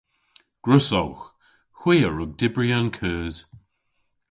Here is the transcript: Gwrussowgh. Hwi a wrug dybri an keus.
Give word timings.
Gwrussowgh. 0.63 1.21
Hwi 1.79 1.95
a 2.07 2.09
wrug 2.11 2.31
dybri 2.39 2.67
an 2.77 2.87
keus. 2.97 3.35